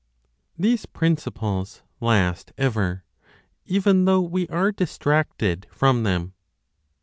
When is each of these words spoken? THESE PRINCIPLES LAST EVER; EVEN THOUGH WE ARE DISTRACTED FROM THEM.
THESE 0.57 0.87
PRINCIPLES 0.87 1.83
LAST 1.99 2.53
EVER; 2.57 3.05
EVEN 3.67 4.05
THOUGH 4.05 4.21
WE 4.21 4.47
ARE 4.47 4.71
DISTRACTED 4.71 5.67
FROM 5.69 6.01
THEM. 6.01 6.33